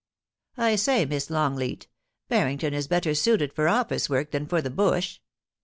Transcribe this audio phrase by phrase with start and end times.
[0.57, 1.05] I say.
[1.05, 1.85] Miss Longleat,
[2.27, 5.19] Bar rington is better suited for office work than for the bush.